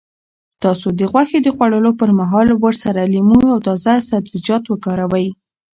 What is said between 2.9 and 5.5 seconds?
لیمو او تازه سبزیجات وکاروئ.